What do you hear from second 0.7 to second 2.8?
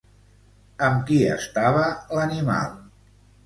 Amb qui estava l'animal?